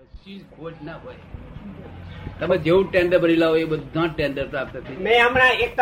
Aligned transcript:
કશી 0.00 0.36
જ 0.38 0.42
ખોટ 0.56 0.76
ના 0.82 0.98
હોય. 1.04 1.22
તમે 2.40 2.56
જેવું 2.66 2.84
ટેન્ડર 2.90 3.18
ભરી 3.22 3.40
લાવો 3.42 3.56
એ 3.62 3.66
બધા 3.72 4.06
ટેન્ડર 4.14 4.46
પ્રાપ્ત 4.52 4.74
થઈ 4.86 4.96
મેં 5.06 5.18
હમણાં 5.24 5.54
એક 5.64 5.80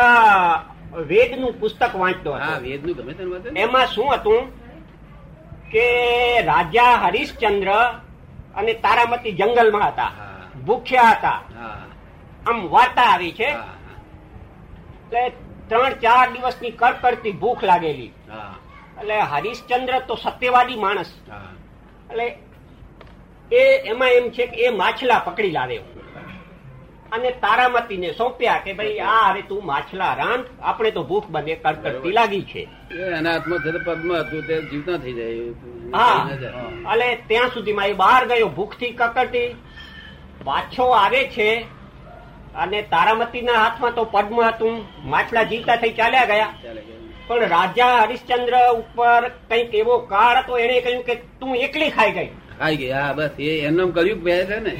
વેદનું 1.11 1.53
પુસ્તક 1.61 1.93
વાંચતો 2.03 2.31
હા 2.43 2.57
વેદનું 2.67 2.95
ગમે 2.99 3.13
તેનું 3.19 3.59
એમાં 3.65 3.87
શું 3.95 4.09
હતું 4.15 4.43
કે 5.73 5.87
રાજા 6.51 6.95
હરિશ્ચંદ્ર 7.05 7.71
અને 8.59 8.73
તારામતી 8.85 9.35
જંગલમાં 9.41 9.87
હતા. 9.93 10.11
ભૂખ્યા 10.67 11.15
હતા. 11.15 11.39
આમ 12.49 12.59
વાર્તા 12.75 13.09
આવી 13.13 13.35
છે. 13.39 13.51
ત્રણ 15.69 15.95
ચાર 16.05 16.27
દિવસની 16.35 16.75
કડકડતી 16.81 17.35
ભૂખ 17.43 17.63
લાગેલી. 17.71 18.13
એટલે 19.01 19.17
હરિશ્ચંદ્ર 19.33 19.95
તો 20.09 20.15
સત્યવાદી 20.25 20.79
માણસ. 20.85 21.11
એટલે 22.11 22.27
એ 23.53 23.63
એમાં 23.85 24.09
એમ 24.09 24.29
છે 24.31 24.47
કે 24.47 24.57
એ 24.67 24.71
માછલા 24.71 25.19
પકડી 25.19 25.51
લાવે. 25.51 25.79
અને 27.13 27.31
તારામતીને 27.31 28.13
સોંપ્યા 28.13 28.59
કે 28.65 28.73
ભાઈ 28.73 28.99
આ 28.99 29.31
હવે 29.31 29.43
તું 29.43 29.67
માછલા 29.67 30.15
રાંધ 30.15 30.47
આપણે 30.63 30.91
તો 30.91 31.03
ભૂખ 31.03 31.27
બને 31.27 31.55
કડકડતી 31.55 32.13
લાગી 32.13 32.43
છે. 32.43 32.69
એના 32.91 33.33
હાથમાં 33.33 33.59
છે 33.59 33.71
પગમાં 33.87 34.21
હતું 34.21 34.43
તે 34.47 34.61
જીવતા 34.63 34.97
થઈ 34.97 35.13
જાય 35.13 35.43
હા. 35.95 36.29
એટલે 36.93 37.15
ત્યાં 37.29 37.49
સુધીમાં 37.49 37.87
એ 37.87 37.93
બહાર 37.93 38.27
ગયો 38.27 38.49
ભૂખથી 38.49 38.91
કકડતી. 38.91 39.55
પાછો 40.45 40.85
આવે 40.85 41.23
છે 41.37 41.49
અને 42.55 42.83
તારામતીના 42.83 43.53
હાથમાં 43.53 43.95
તો 43.95 44.05
પદ્મ 44.05 44.41
હતું. 44.41 44.85
માછલા 45.05 45.43
જીવતા 45.43 45.77
થઈ 45.77 45.93
ચાલ્યા 45.93 46.25
ગયા. 46.25 46.53
પણ 47.29 47.49
રાજા 47.49 47.97
હરિશ્ચંદ્ર 48.03 48.55
ઉપર 48.73 49.29
કંઈક 49.29 49.75
એવો 49.75 49.99
કાળ 49.99 50.37
હતો 50.37 50.59
એને 50.59 50.81
કહ્યું 50.81 51.03
કે 51.03 51.15
તું 51.41 51.57
એકલી 51.57 51.91
ખાઈ 51.91 52.13
ગઈ. 52.13 52.31
ગઈ 52.67 52.91
હા 52.91 53.13
બસ 53.13 53.31
એ 53.39 53.59
એમનું 53.61 53.95
કર્યું 53.95 54.23
બે 54.23 54.45
છે 54.45 54.61
ને? 54.61 54.75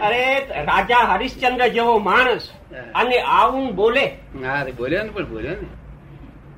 અરે 0.00 0.46
રાજા 0.64 0.96
હરિશ્ચંદ્ર 0.96 1.68
જેવો 1.68 1.98
માણસ 1.98 2.50
અને 2.94 3.18
આવું 3.20 3.74
બોલે. 3.74 4.06
હા 4.44 4.64
બોલ્યો 4.76 5.02
ને 5.04 5.10
પણ 5.10 5.24
બોલ્યો 5.24 5.50
ને. 5.50 5.66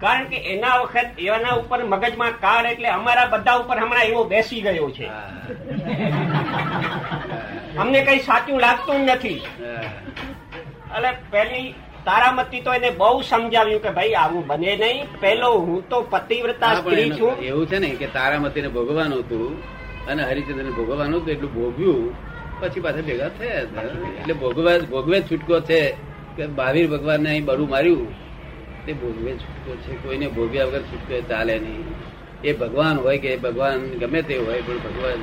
કારણ 0.01 0.25
કે 0.25 0.37
એના 0.37 0.77
વખત 0.81 1.09
એના 1.19 1.55
ઉપર 1.55 1.85
મગજમાં 1.85 2.41
કાળ 2.41 2.67
એટલે 2.67 2.89
અમારા 2.89 3.27
બધા 3.27 3.57
ઉપર 3.57 3.79
હમણાં 3.79 4.03
એવો 4.03 4.25
બેસી 4.25 4.61
ગયો 4.61 4.91
છે. 4.91 5.11
અમને 7.79 8.01
કઈ 8.05 8.19
સાચું 8.19 8.61
લાગતું 8.61 9.01
નથી. 9.01 9.43
એટલે 10.97 11.11
પેલી 11.31 11.75
તારામતી 12.09 12.63
તો 12.67 12.71
એને 12.79 12.91
બહુ 13.01 13.17
સમજાવ્યું 13.31 13.83
કે 13.85 13.91
ભાઈ 13.97 14.15
આવું 14.23 14.43
બને 14.51 14.73
નહીં. 14.83 15.07
પેલો 15.23 15.51
હું 15.67 15.81
તો 15.91 15.99
પતિવ્રતા 16.13 16.75
સ્ત્રી 16.81 17.11
છું. 17.19 17.33
એવું 17.51 17.67
છે 17.71 17.79
ને 17.85 17.89
કે 18.01 18.07
તારામતીને 18.17 18.69
ભોગવવાનું 18.77 19.21
હતું 19.25 19.53
અને 20.11 20.23
હરિચંદ્રને 20.29 20.73
ભોગવવાનું 20.79 21.19
હતું 21.21 21.33
એટલું 21.35 21.53
ભોગ્યું 21.55 22.05
પછી 22.61 22.85
પાછા 22.85 23.07
ભેગા 23.09 23.31
થયા. 23.39 23.87
એટલે 24.21 24.35
ભોગવા 24.43 24.79
ભોગવે 24.93 25.19
છૂટકો 25.31 25.57
છે 25.71 25.81
કે 26.37 26.45
મહાવીર 26.47 26.87
ભગવાનને 26.95 27.29
અહીં 27.33 27.45
બરું 27.49 27.69
માર્યું 27.75 28.09
તે 28.87 28.93
ભોગવે 29.03 29.33
છૂટકો 29.43 29.71
છે. 29.83 29.93
કોઈને 30.03 30.27
ભોગ્યા 30.37 30.69
વગર 30.69 30.83
છૂટકો 30.91 31.15
ચાલે 31.31 31.55
નહીં. 31.65 31.85
એ 32.45 32.53
ભગવાન 32.63 32.97
હોય 33.05 33.19
કે 33.25 33.31
ભગવાન 33.45 33.79
ગમે 34.01 34.21
તે 34.29 34.35
હોય 34.47 34.61
પણ 34.67 34.81
ભગવાન 34.87 35.21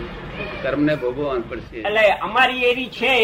કર્મને 0.63 0.93
ભોગવવાનું 1.03 1.45
પડશે. 1.49 1.77
એટલે 1.87 2.05
અમારી 2.27 2.63
એવી 2.71 2.91
છે 2.99 3.15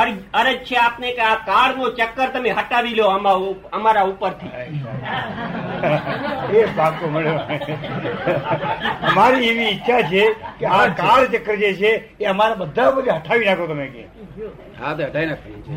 અરજ 0.00 0.14
અરજ 0.34 0.58
છે 0.68 0.76
આપને 0.76 1.08
કે 1.16 1.22
આ 1.22 1.36
કાળનો 1.48 1.84
ચક્કર 1.98 2.28
તમે 2.34 2.50
હટાવી 2.50 2.94
લો 2.98 3.04
અમારા 3.72 4.06
ઉપરથી. 4.12 4.52
એ 6.54 6.64
પાકો 6.76 7.04
મળ્યો. 7.14 7.38
અમારી 9.10 9.48
એવી 9.48 9.68
ઈચ્છા 9.72 10.02
છે 10.12 10.24
કે 10.58 10.66
આ 10.66 10.86
કાળ 11.02 11.24
ચક્કર 11.26 11.56
જે 11.62 11.70
છે 11.80 11.90
એ 12.20 12.24
અમારા 12.34 12.60
બધા 12.62 12.90
બધા 12.96 13.18
હટાવી 13.18 13.46
નાખો 13.50 13.64
તમે 13.72 13.86
કે. 13.94 14.02
હા 14.80 14.92
તો 14.94 15.02
હટાવી 15.02 15.28
નાખવાનું 15.30 15.62
છે. 15.66 15.72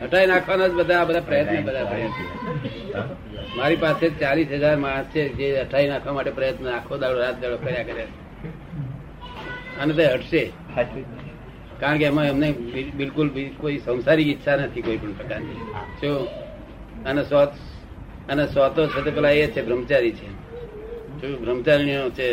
હટાઈ 0.00 0.28
નાખવાના. 0.28 0.68
જ 0.68 0.72
બધા 0.80 1.04
બધા 1.04 1.26
પ્રયત્ન 1.28 1.62
બધા 1.66 1.84
કર્યા 1.90 3.06
મારી 3.56 3.80
પાસે 3.84 4.06
ચાલીસ 4.22 4.48
હજાર 4.56 4.76
માણસ 4.86 5.08
છે 5.14 5.22
જે 5.38 5.46
હટાઈ 5.60 5.88
નાખવા 5.92 6.16
માટે 6.18 6.32
પ્રયત્ન 6.38 6.64
આખો 6.78 6.94
દાડો 7.04 7.18
રાત 7.20 7.36
દાડો 7.42 7.56
કર્યા 7.56 7.86
કરે. 7.90 8.04
અને 9.80 9.92
તે 9.94 10.04
હટશે. 10.06 10.42
કારણ 11.80 11.98
કે 11.98 12.04
એમાં 12.04 12.26
એમને 12.32 12.48
બિલકુલ 12.96 13.28
કોઈ 13.60 13.78
સંસારી 13.78 14.28
ઈચ્છા 14.32 14.56
નથી 14.56 14.82
કોઈ 14.86 14.98
પણ 15.02 15.12
પ્રકારની. 15.12 15.60
જો 16.02 16.10
અને 17.06 17.22
સ્વાત 17.24 17.52
અને 18.28 18.44
સ્વાતો 18.46 18.80
છે 18.86 19.00
તે 19.04 19.10
પેલા 19.10 19.30
એ 19.30 19.46
છે 19.54 19.60
બ્રહ્મચારી 19.62 20.14
છે. 20.18 20.28
જો 21.20 21.26
બ્રહ્મચારીઓ 21.36 22.10
છે 22.18 22.28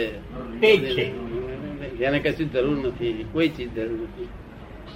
એને 2.07 2.19
કશું 2.19 2.47
જરૂર 2.53 2.77
નથી 2.87 3.25
કોઈ 3.31 3.49
ચીજ 3.55 3.69
જરૂર 3.75 3.99
નથી. 4.01 4.29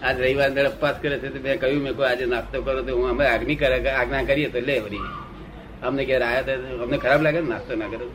આજ 0.04 0.16
રવિવાર 0.22 0.52
દાડે 0.56 0.70
ઉપવાસ 0.70 0.98
કરે 1.02 1.16
છે 1.22 1.28
તો 1.34 1.40
મેં 1.44 1.60
કહ્યું 1.62 1.82
મેં 1.86 1.94
કોઈ 1.98 2.10
આજે 2.10 2.26
નાસ્તો 2.26 2.58
કરો 2.66 2.82
તો 2.82 2.92
હું 2.98 3.10
અમે 3.10 3.26
આજ્ઞા 3.26 3.60
કરે 3.62 3.78
આજ્ઞા 4.00 4.28
કરીએ 4.30 4.50
તો 4.54 4.60
લે 4.60 4.76
વળી. 4.84 5.06
અમને 5.84 6.04
ક્યારે 6.06 6.26
આવ્યા 6.26 6.58
તો 6.60 6.84
અમને 6.84 6.98
ખરાબ 7.04 7.22
લાગે 7.26 7.40
ને 7.42 7.50
નાસ્તો 7.50 7.74
ના 7.76 7.90
કરો? 7.92 8.08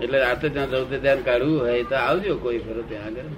એટલે 0.00 0.18
રાતે 0.20 0.46
ત્યાં 0.48 0.70
જવું 0.70 0.88
તો 0.90 0.96
ધ્યાન 0.98 1.22
કાઢવું 1.22 1.58
હોય 1.60 1.84
તો 1.84 1.96
આવજો 2.00 2.34
કોઈ 2.44 2.60
ફરો 2.60 2.82
ત્યાં 2.90 3.12
આગળ. 3.12 3.30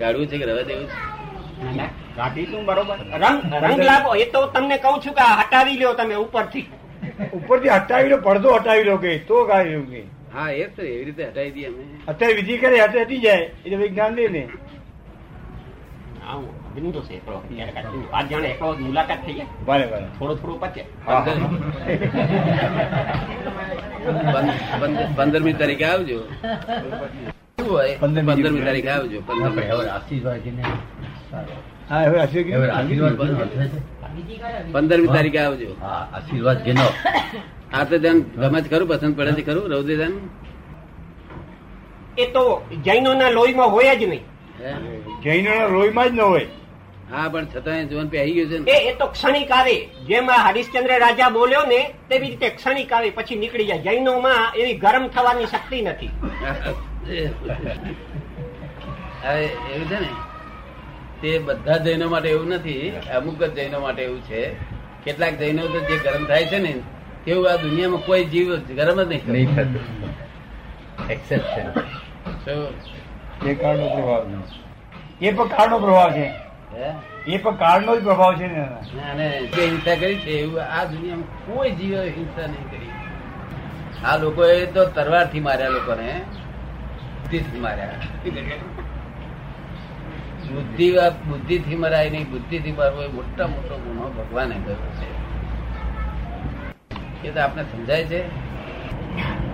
કાઢવું 0.00 0.26
છે 0.30 0.36
કે 0.38 0.46
રવા 0.46 0.64
દેવું 0.64 0.86
છે? 0.88 1.86
કાઢીશું 2.16 2.62
બરોબર. 2.68 2.98
રંગ 3.22 3.38
રંગ 3.64 3.82
લાગો 3.90 4.10
એ 4.16 4.26
તો 4.34 4.40
તમને 4.54 4.76
કહું 4.84 5.00
છું 5.00 5.14
કે 5.14 5.24
હટાવી 5.40 5.78
લ્યો 5.80 5.94
તમે 5.94 6.14
ઉપરથી. 6.16 6.66
ઉપરથી 7.32 7.70
હટાવી 7.70 8.10
લો 8.10 8.18
પડદો 8.28 8.48
હટાવી 8.56 8.86
લો 8.90 8.96
કે 8.98 9.12
તો 9.28 9.36
કાઢી 9.46 9.76
લો 9.76 9.84
કે. 9.92 10.02
હા 10.32 10.48
એ 10.52 10.64
તો 10.76 10.82
એવી 10.84 11.04
રીતે 11.04 11.22
હટાવી 11.24 11.52
દઈએ 11.52 11.66
અમે. 11.68 11.84
અત્યારે 12.06 12.34
વિધિ 12.38 12.54
કરે 12.58 12.78
હટે 12.80 12.98
હટી 13.04 13.20
જાય. 13.20 13.46
એટલે 13.64 13.76
વિજ્ઞાન 13.78 14.12
દે 14.16 14.24
ને. 14.28 14.42
આવું 16.28 16.48
બિંદુ 16.74 17.00
છે 17.02 17.14
એકલો 17.16 17.36
આજ 18.12 18.26
જાણે 18.30 18.48
એકલો 18.50 18.68
મુલાકાત 18.80 19.20
થઈ 19.24 19.36
જાય. 19.36 19.50
ભલે 19.66 19.86
ભલે. 19.86 20.08
થોડું 20.18 20.36
થોડું 20.38 20.58
પચે. 20.60 20.82
પંદરમી 25.16 25.56
તારીખે 25.60 25.86
આવજો. 25.92 26.18
પંદરમી 28.00 28.62
તારીખે 28.66 28.90
આવજો 28.96 29.18
પંદરમી 29.28 29.68
આશીર્વાદ 29.94 30.40
તારીખે 35.14 35.40
આવજો. 35.46 35.70
આશીર્વાદ 36.16 36.58
ઘેનો 36.66 36.86
આ 37.74 37.84
તો 37.84 37.94
ધ્યાન 37.98 38.18
ગમે 38.40 38.58
ખરું 38.72 38.88
પસંદ 38.88 39.14
પડે 39.18 39.32
છે 39.38 39.42
ખરું 39.48 39.64
રૌદ્ર 39.72 39.94
ધ્યાન? 39.96 40.14
એ 42.18 42.24
તો 42.34 42.44
જૈનોના 42.86 43.30
લોહીમાં 43.36 43.70
હોય 43.74 43.94
જ 44.00 44.02
નહીં. 44.12 44.24
જૈનો 45.24 45.50
ના 45.58 45.66
લોહીમાં 45.74 46.08
જ 46.10 46.14
ન 46.18 46.20
હોય. 46.20 46.46
હા 47.10 47.28
પણ 47.32 47.46
છતાં 47.52 47.88
જીવન 47.90 48.08
પહેરી 48.14 48.34
ગયું 48.36 48.48
છે 48.50 48.58
ને. 48.58 48.64
એ 48.72 48.76
એ 48.88 48.92
તો 49.00 49.06
ક્ષણિક 49.12 49.50
આવે. 49.58 49.76
જેમ 50.08 50.30
આ 50.30 50.40
હરિશ્ચંદ્ર 50.46 50.92
રાજા 51.04 51.30
બોલ્યો 51.36 51.64
ને 51.72 51.80
તેવી 52.08 52.30
રીતે 52.32 52.48
ક્ષણિક 52.56 52.92
આવે 52.92 53.10
પછી 53.18 53.38
નીકળી 53.42 53.68
જાય. 53.70 53.82
જૈનોમાં 53.86 54.42
એવી 54.60 54.76
ગરમ 54.84 55.04
થવાની 55.14 55.48
શક્તિ 55.52 55.78
નથી. 55.82 56.10
એવું 59.74 59.86
છે 59.90 59.98
ને? 60.00 60.10
તે 61.20 61.30
બધા 61.46 61.78
જૈનો 61.86 62.06
માટે 62.08 62.28
એવું 62.28 62.48
નથી 62.54 62.92
અમુક 63.16 63.40
જ 63.42 63.54
જૈનો 63.54 63.78
માટે 63.84 64.02
એવું 64.08 64.20
છે. 64.28 64.42
કેટલાક 65.04 65.34
જૈનો 65.38 65.62
તો 65.72 65.78
જે 65.88 65.96
ગરમ 66.04 66.24
થાય 66.32 66.44
છે 66.50 66.58
ને 66.58 66.72
તેવું 67.24 67.46
આ 67.52 67.56
દુનિયામાં 67.62 68.02
કોઈ 68.08 68.24
જીવ 68.34 68.48
ગરમ 68.80 68.98
જ 69.02 69.04
નહીં 69.28 69.48
થતો. 69.56 69.80
એક્સેપ્શન 71.14 71.66
એ 73.48 73.54
કાળનો 73.54 73.86
પ્રભાવ 73.94 74.22
એ 75.20 75.32
પણ 75.32 75.48
કાળનો 75.56 75.78
પ્રભાવ 75.78 76.10
છે? 76.18 76.26
એ 77.26 77.38
પણ 77.38 77.56
કાળનો 77.56 77.96
જ 77.96 78.04
પ્રભાવ 78.04 78.36
છે 78.36 78.46
ને 78.46 78.60
અને 79.12 79.46
જે 79.46 79.66
હિંસા 79.66 79.94
કરી 79.94 80.14
છે 80.14 80.30
એવું 80.30 80.62
આ 80.62 80.84
દુનિયામાં 80.84 81.54
કોઈ 81.54 81.70
જીવે 81.70 82.08
હિંસા 82.08 82.46
નહીં 82.46 82.70
કરી. 82.70 82.90
આ 84.04 84.16
લોકોએ 84.16 84.66
તો 84.66 84.84
તરવારથી 84.84 85.40
માર્યા 85.40 85.68
લોકોને. 85.68 86.22
બુદ્ધિથી 87.22 87.58
માર્યા. 87.58 87.90
બુદ્ધિ 90.54 90.96
બુદ્ધિથી 91.28 91.76
મરાય 91.76 92.10
નહીં 92.10 92.30
બુદ્ધિથી 92.30 92.72
મારવો 92.72 93.02
એ 93.02 93.08
મોટા 93.08 93.46
મોટો 93.46 93.76
ગુનો 93.76 94.08
ભગવાને 94.08 94.54
કર્યો 94.54 94.76
છે. 94.76 95.28
એ 97.28 97.30
તો 97.30 97.40
આપને 97.40 97.62
સમજાય 97.62 98.04
છે? 98.04 98.28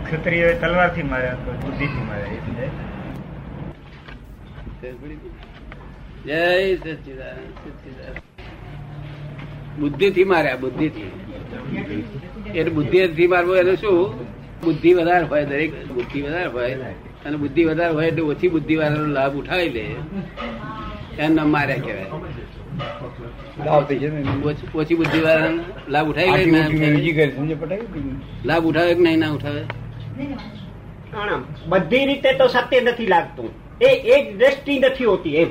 ક્ષત્રિય 0.05 0.55
તલવારથી 0.55 1.03
માર્યા 1.03 1.33
તો 1.35 1.53
બુદ્ધિથી 1.53 2.05
માર્યા 2.05 2.27
એટલે 2.27 2.71
જય 6.26 6.76
સચિદાન 6.76 7.41
બુદ્ધિ 9.81 10.11
થી 10.11 10.25
માર્યા 10.25 10.56
બુદ્ધિથી. 10.56 11.11
એટલે 12.55 12.71
બુદ્ધિથી 12.71 13.26
મારવું 13.26 13.56
એટલે 13.56 13.76
શું? 13.76 13.99
બુદ્ધિ 14.65 14.94
વધારે 14.94 15.25
હોય 15.25 15.44
દરેક 15.44 15.71
બુદ્ધિ 15.88 16.23
વધારે 16.23 16.47
હોય. 16.47 16.71
અને 17.25 17.37
બુદ્ધિ 17.37 17.65
વધારે 17.65 17.93
હોય 17.94 18.06
એટલે 18.06 18.23
ઓછી 18.23 18.49
બુદ્ધિ 18.49 18.75
વાળાનો 18.76 19.06
લાભ 19.06 19.35
ઉઠાવી 19.35 19.69
લે. 19.69 19.85
એમ 21.19 21.35
નામ 21.35 21.49
માર્યા 21.49 21.76
કહેવાય. 21.76 22.09
ઓછી 24.75 24.94
બુદ્ધિ 24.94 25.20
વાળા 25.20 25.50
લાભ 25.88 26.09
ઉઠાવી 26.09 27.55
પટાવી 27.55 28.17
લાભ 28.44 28.65
ઉઠાવે 28.67 28.94
કે 28.94 29.00
નહીં 29.00 29.19
ના 29.19 29.31
ઉઠાવે? 29.31 29.62
બધી 31.69 32.06
રીતે 32.06 32.32
તો 32.32 32.47
સત્ય 32.47 32.81
નથી 32.81 33.06
લાગતું. 33.06 33.49
એ 33.82 33.91
એક 34.17 34.25
દ્રષ્ટિ 34.38 34.79
નથી 34.79 35.05
હોતી 35.05 35.37
એમ. 35.37 35.49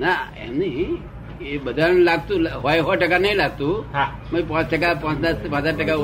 ના 0.00 0.14
એમ 0.36 0.58
નહીં. 0.58 0.98
એ 1.40 1.58
બધાને 1.58 1.98
લાગતું 1.98 2.60
હોય 2.62 2.80
સો 2.80 2.94
ટકા 2.94 3.18
નહીં 3.18 3.36
લાગતું. 3.36 3.84
મેં 4.32 4.48
પાંચ 4.48 4.70
ટકા 4.70 4.94
પાંચ 4.94 5.18
દસ 5.18 5.36
પાંચ 5.50 5.66
ટકા? 5.66 5.96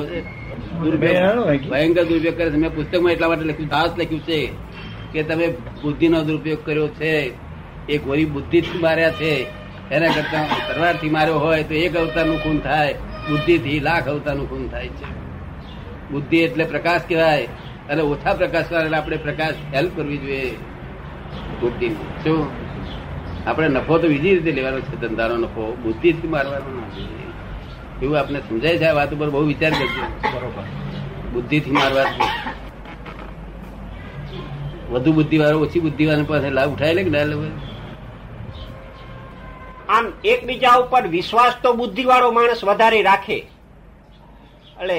ભયંકર 1.70 2.04
દુરુપયોગ 2.04 2.36
કરે 2.36 2.50
છે. 2.50 2.56
મેં 2.56 2.74
પુસ્તકમાં 2.74 3.12
એટલા 3.12 3.28
માટે 3.28 3.44
લખ્યું 3.44 3.68
દાસ 3.68 3.90
લખ્યું 3.98 4.20
છે 4.20 4.50
કે 5.12 5.22
તમે 5.22 5.46
બુદ્ધિનો 5.82 6.22
દુરુપયોગ 6.22 6.66
કર્યો 6.66 6.88
છે. 6.88 7.32
એક 7.88 8.04
ગોરી 8.04 8.24
બુદ્ધિ 8.24 8.60
જ 8.60 8.64
માર્યા 8.80 9.10
છે. 9.10 9.46
એના 9.90 10.06
કરતા 10.06 10.72
તરવારથી 10.72 11.10
માર્યો 11.10 11.38
હોય 11.38 11.62
તો 11.62 11.74
એક 11.74 11.96
અવતારનું 11.96 12.42
ખૂન 12.42 12.58
થાય. 12.58 12.94
બુદ્ધિથી 13.30 13.80
લાખ 13.80 14.08
અવતારનું 14.08 14.48
ખૂન 14.48 14.68
થાય 14.68 14.88
છે. 14.88 15.06
બુદ્ધિ 16.10 16.36
એટલે 16.36 16.64
પ્રકાશ 16.64 17.00
કહેવાય. 17.08 17.48
અને 17.90 18.02
ઓછા 18.02 18.34
પ્રકાશ 18.34 18.72
વાળા 18.72 18.98
આપણે 18.98 19.16
પ્રકાશ 19.16 19.54
હેલ્પ 19.74 19.96
કરવી 19.96 20.16
જોઈએ. 20.16 20.50
બુદ્ધિ. 21.60 21.88
શું? 22.24 22.65
આપણે 23.46 23.68
નફો 23.68 23.98
તો 23.98 24.08
બીજી 24.08 24.34
રીતે 24.36 24.52
લેવાનો 24.52 24.80
છે 24.80 24.96
ધંધાનો 25.02 25.36
નફો 25.36 25.62
બુદ્ધિથી 25.82 26.28
મારવાનો 26.28 26.70
નથી. 26.80 27.08
એવું 28.02 28.18
આપણે 28.18 28.40
સમજાય 28.40 28.78
છે? 28.78 28.84
આ 28.84 28.94
વાત 28.94 29.14
ઉપર 29.14 29.28
બહુ 29.30 29.46
વિચાર 29.46 29.72
કરજો. 29.72 30.02
બરોબર. 30.32 30.64
બુદ્ધિથી 31.32 31.70
મારવા 31.70 32.06
વધુ 34.90 35.12
બુદ્ધિ 35.12 35.38
વાળો 35.38 35.58
ઓછી 35.60 35.80
બુદ્ધિ 35.80 36.04
વાળા 36.06 36.24
પાસે 36.24 36.50
લાભ 36.50 36.72
ઉઠાય 36.72 36.94
લે 36.94 37.02
કે 37.04 37.10
ના 37.10 37.24
લે 37.24 37.36
આમ 39.88 40.06
એકબીજા 40.24 40.74
ઉપર 40.82 41.04
વિશ્વાસ 41.06 41.54
તો 41.62 41.72
બુદ્ધિ 41.72 42.04
વાળો 42.04 42.30
માણસ 42.30 42.64
વધારે 42.64 43.02
રાખે. 43.02 43.38
એટલે 44.80 44.98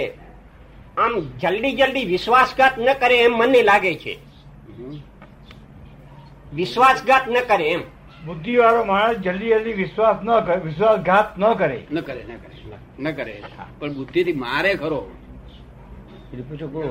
આમ 0.98 1.14
જલ્દી 1.42 1.76
જલ્દી 1.76 2.06
વિશ્વાસઘાત 2.06 2.80
ન 2.80 2.88
કરે 2.94 3.18
એમ 3.26 3.34
મને 3.38 3.62
લાગે 3.62 3.94
છે. 3.96 4.18
વિશ્વાસઘાત 6.54 7.30
ન 7.30 7.38
કરે 7.48 7.68
એમ. 7.72 7.84
બુદ્ધિ 8.28 8.54
વાળો 8.62 8.82
માણસ 8.92 9.18
જલ્દી 9.26 9.52
જલ્દી 9.56 9.76
વિશ્વાસ 9.82 10.18
ન 10.28 10.30
કરે 10.46 10.58
વિશ્વાસઘાત 10.66 11.28
ન 11.40 11.46
કરે. 11.60 11.80
ન 11.92 11.98
કરે 12.08 12.22
ન 12.30 12.34
કરે 12.44 12.56
ન 13.04 13.06
કરે 13.18 13.36
પણ 13.80 13.94
બુદ્ધિથી 13.94 14.38
મારે 14.46 14.72
ખરો. 14.82 15.02
પૂછો 16.50 16.68
કહો. 16.74 16.82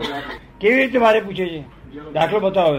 કેવી 0.61 0.79
રીતે 0.81 0.99
મારે 1.05 1.21
પૂછે 1.27 1.47
છે? 1.53 1.61
દાખલો 2.15 2.39
બતાવો 2.41 2.75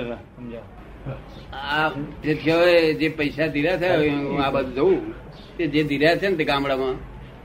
આ 1.54 1.90
જે 2.24 2.34
થયો 2.42 2.62
જે 3.02 3.08
પૈસા 3.20 3.48
ધીરા 3.56 3.78
થયા 3.82 4.00
હોય, 4.02 4.10
હું 4.10 4.40
આ 4.46 4.52
બાજુ 4.56 4.72
જોઉં. 4.78 5.14
તે 5.58 5.64
જે 5.74 5.82
ધીરા 5.84 6.16
છે 6.16 6.28
ને 6.30 6.36
તે 6.36 6.46
ગામડામાં 6.52 6.96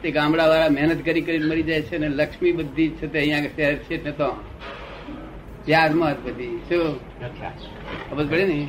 તે 0.02 0.08
ગામડા 0.16 0.48
વાળા 0.52 0.74
મહેનત 0.76 1.00
કરી 1.06 1.24
કરી 1.26 1.42
મરી 1.50 1.66
જાય 1.68 1.82
છે 1.88 1.96
ને 2.02 2.08
લક્ષ્મી 2.20 2.54
બધી 2.58 2.90
છે 2.98 3.06
તે 3.12 3.18
અહીંયા 3.18 3.54
શહેર 3.56 3.74
છે 3.86 3.96
ને 4.04 4.12
તો. 4.20 4.30
વ્યાજમાં 5.66 5.98
માં 5.98 6.24
બધી. 6.24 6.58
શું? 6.68 7.00
ખબર 8.10 8.24
પડે 8.26 8.44
ને? 8.44 8.60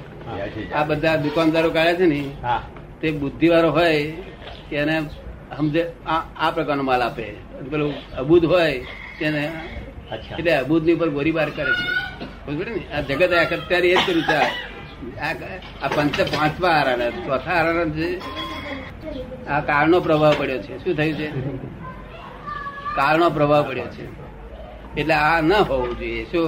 આ 0.76 0.84
બધા 0.84 1.16
દુકાનદારો 1.16 1.70
કાઢે 1.70 1.96
છે 1.96 2.06
ને 2.06 2.22
હા. 2.42 2.62
તે 3.02 3.12
બુદ્ધિ 3.12 3.48
વાળો 3.50 3.72
હોય 3.72 3.98
એને 4.72 4.96
સમજે 5.58 5.84
આ 6.08 6.52
પ્રકારનો 6.52 6.84
માલ 6.84 7.02
આપે. 7.02 7.26
પેલું 7.72 7.94
અબુદ 8.18 8.46
હોય 8.46 8.86
તેને 9.20 9.44
એટલે 10.40 10.54
અબુદની 10.58 10.94
ઉપર 10.94 11.10
ગોળીબાર 11.10 11.50
કરે 11.50 11.74
છે. 11.80 11.88
ખબર 12.46 12.56
પડે 12.60 12.72
ને? 12.72 12.84
આ 12.96 13.02
જગત 13.02 13.34
અત્યારે 13.34 13.88
એ 13.88 13.96
જ 13.96 14.00
કર્યું 14.08 14.24
છે. 14.24 14.40
આ 15.84 15.88
પંચ 15.96 16.22
પાંચમા 16.22 16.70
આરાના 16.70 17.10
ચોથા 17.10 17.52
આરાના 17.52 17.86
છે 17.86 18.10
આ 19.48 19.60
કાળનો 19.60 20.00
પ્રભાવ 20.00 20.36
પડ્યો 20.38 20.58
છે. 20.58 20.84
શું 20.84 20.96
થયું 20.96 21.16
છે? 21.20 21.28
કાળનો 22.96 23.30
પ્રભાવ 23.30 23.64
પડ્યો 23.68 23.86
છે. 23.86 24.06
એટલે 25.00 25.14
આ 25.14 25.42
ન 25.42 25.54
હોવું 25.54 26.00
જોઈએ. 26.00 26.24
શું? 26.32 26.48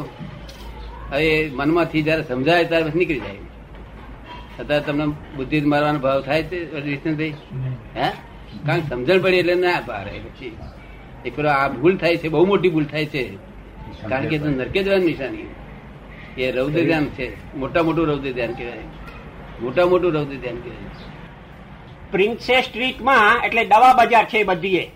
હવે 1.12 1.50
મનમાંથી 1.54 2.02
જયારે 2.02 2.24
સમજાય 2.24 2.66
ત્યારે 2.66 2.90
પછી 2.90 3.00
નીકળી 3.00 3.20
જાય. 3.20 3.38
અત્યારે 4.60 4.84
તમને 4.84 5.06
બુદ્ધિ 5.36 5.62
મારવાનો 5.62 6.00
ભાવ 6.00 6.22
થાય 6.22 6.44
છે 6.44 6.80
વિષ્ણુભાઈ 6.80 7.34
હે? 7.96 8.10
કારણ 8.66 8.80
સમજણ 8.80 9.22
પડી 9.22 9.38
એટલે 9.38 9.56
ના 9.56 9.82
પારે 9.86 10.12
પછી. 10.12 10.58
એક 11.26 11.36
પેલો 11.36 11.50
આ 11.50 11.68
ભૂલ 11.68 11.98
થાય 11.98 12.18
છે 12.18 12.28
બહુ 12.28 12.46
મોટી 12.46 12.70
ભૂલ 12.70 12.86
થાય 12.86 13.06
છે. 13.06 13.36
કારણ 14.10 14.28
કે 14.28 14.36
એ 14.36 14.40
નરકે 14.40 14.84
જવાની 14.84 15.06
નિશાની. 15.06 15.56
એ 16.38 16.52
રૌદ્ર 16.52 16.84
ધ્યાન 16.84 17.06
છે. 17.06 17.58
મોટા 17.58 17.84
મોટું 17.84 18.06
રૌદ્ર 18.06 18.32
ધ્યાન 18.32 18.54
કહેવાય. 18.54 18.78
મોટા 19.62 19.86
મોટું 19.86 20.14
રૌદ્ર 20.14 20.36
ધ્યાન 20.36 20.56
કહેવાય. 20.56 20.80
પ્રિન્સેસ 22.12 22.66
સ્ટ્રીટમાં 22.66 23.46
એટલે 23.46 23.66
દવા 23.66 23.94
બજાર 23.94 24.26
છે 24.26 24.44
બધીએ. 24.44 24.92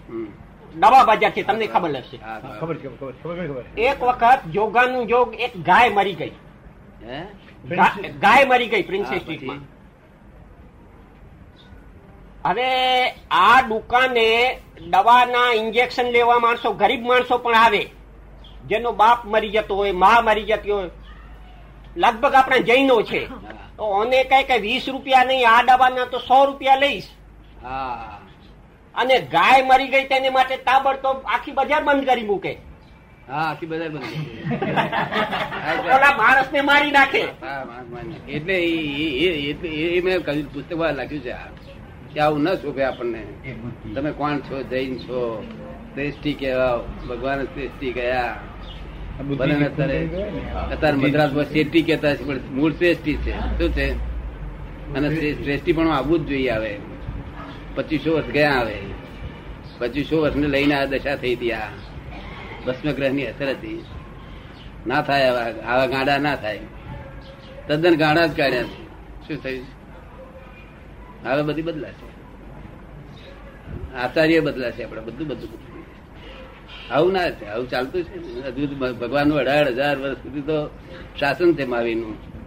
દવા 0.76 1.04
બજાર 1.06 1.32
છે 1.32 1.44
તમને 1.44 1.68
ખબર 1.68 1.90
હશે 2.02 2.18
હા, 2.18 2.28
હા, 2.28 2.40
હા. 2.44 2.60
ખબર 2.60 2.76
ખબર 2.78 2.96
ખબર 2.98 3.14
ખબર 3.24 3.48
ખબર. 3.48 3.66
એક 3.78 4.00
વખત 4.02 4.40
યોગાનું 4.56 5.10
યોગ 5.10 5.34
એક 5.40 5.54
ગાય 5.64 5.90
મરી 5.90 6.14
ગઈ. 6.14 6.34
ગાય 8.22 8.46
મરી 8.46 8.68
ગઈ 8.68 8.84
પ્રિન્સેસ 8.84 9.22
સ્ટ્રીટમાં. 9.22 9.60
હવે 12.46 12.70
આ 13.32 13.62
દુકાને 13.62 14.60
દવાના 14.92 15.54
ઇન્જેક્શન 15.54 16.06
લેવા 16.06 16.40
માણસો 16.40 16.74
ગરીબ 16.74 17.06
માણસો 17.06 17.38
પણ 17.38 17.56
આવે. 17.56 17.92
જેનો 18.66 18.92
બાપ 18.92 19.26
મરી 19.26 19.50
જતો 19.50 19.76
હોય 19.76 19.94
મા 19.94 20.22
મરી 20.22 20.46
જતી 20.46 20.72
હોય. 20.72 20.90
લગભગ 21.96 22.36
આપણા 22.36 22.58
જૈનો 22.60 23.02
છે. 23.04 23.28
તો 23.78 23.84
ઓને 23.84 24.24
કઈ 24.24 24.44
કઈ 24.44 24.60
વીસ 24.60 24.88
રૂપિયા 24.88 25.24
નહીં 25.24 25.48
આ 25.48 25.64
દવાના 25.64 26.06
તો 26.06 26.20
સો 26.20 26.46
રૂપિયા 26.46 26.76
લઈશ. 26.76 27.10
હા. 27.64 28.19
અને 29.00 29.20
ગાય 29.20 29.62
મરી 29.64 29.88
ગઈ 29.88 30.06
તેને 30.08 30.30
માટે 30.30 30.58
તાબડતોબ 30.58 31.18
આખી 31.26 31.52
બજાર 31.52 31.84
બંધ 31.84 32.06
કરી 32.06 32.24
મૂકે. 32.24 32.54
હા 33.30 33.44
આખી 33.52 33.66
બધા 33.66 33.88
બંધ 33.88 34.04
ઓલા 35.96 36.14
માણસને 36.18 36.62
મારી 36.62 36.92
નાખે. 36.92 37.22
એટલે 38.30 38.56
એ- 38.66 40.02
મેં 40.02 40.24
કહ્યું 40.24 40.54
પુસ્તકમાં 40.54 40.94
લખ્યું 40.94 41.24
છે 41.24 41.34
કે 42.14 42.20
આવું 42.20 42.42
ન 42.42 42.56
શોભે 42.56 42.84
આપણને. 42.84 43.22
તમે 43.96 44.12
કોણ 44.12 44.40
છો 44.40 44.64
જૈન 44.64 44.98
છો 44.98 45.20
શ્રેષ્ઠી 45.94 46.34
કેવા 46.34 46.78
ભગવાન 47.10 47.44
શ્રેષ્ઠી 47.46 47.92
ગયા 47.92 48.36
ને? 49.30 49.66
અત્યારે 49.66 50.00
અત્યારે 50.72 50.98
મદ્રાસમાં 50.98 51.46
શેઠી 51.46 51.82
કહેતા 51.82 52.16
છે 52.16 52.24
પણ 52.24 52.40
મૂળ 52.52 52.74
શ્રેષ્ઠી 52.74 53.18
છે. 53.18 53.32
શું 53.58 53.72
છે? 53.74 53.88
અને 54.94 55.08
શ્રે- 55.16 55.34
શ્રેષ્ઠી. 55.44 55.74
પણ 55.74 55.92
આવવું 55.92 56.20
જ 56.20 56.28
જોઈએ 56.28 56.50
આવે. 56.50 56.72
પચીસો 57.80 58.14
વર્ષ 58.14 58.26
ગયા 58.26 58.52
આવે. 58.52 58.78
પચીસો 59.78 60.22
વર્ષને 60.22 60.48
લઈને 60.48 60.76
આ 60.76 60.86
દશા 60.86 61.16
થઈ 61.16 61.36
હતી 61.36 61.52
આ 61.52 61.68
ભસ્મ 62.68 62.92
ગ્રહની 62.92 63.26
અસર 63.26 63.50
હતી. 63.50 63.86
ના 64.88 65.02
થાય 65.02 65.28
આવા 65.28 65.68
આવા 65.68 65.86
ગાડા 65.86 66.18
ના 66.18 66.36
થાય. 66.36 66.60
તદ્દન 67.68 67.96
ગાડા 67.96 68.26
જ 68.26 68.38
કાઢ્યા 68.38 68.64
શું 69.28 69.44
થયું? 69.44 69.66
હવે 71.26 71.42
બધી 71.42 71.62
બદલાશે. 71.62 72.08
આચાર્ય 73.96 74.40
બદલાશે 74.40 74.84
આપણે 74.84 75.02
બધું 75.02 75.28
બધું 75.28 75.52
બધું. 75.52 75.84
આવું 76.92 77.14
ના 77.14 77.30
છે 77.30 77.46
આવું 77.46 77.70
ચાલતું 77.70 78.04
છે. 78.04 78.42
હજુ 78.48 78.76
ભગવાનનું 78.76 79.38
અઢાર 79.38 79.68
હજાર 79.68 79.98
વર્ષ 79.98 80.18
સુધી 80.18 80.42
તો 80.42 80.70
શાસન 81.20 81.54
છે 81.54 81.66
મહાવીરનું. 81.66 82.39